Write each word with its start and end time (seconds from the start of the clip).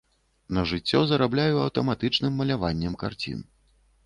На 0.57 0.61
жыццё 0.71 1.01
зарабляю 1.11 1.61
аўтаматычным 1.67 2.33
маляваннем 2.41 2.97
карцін. 3.05 3.39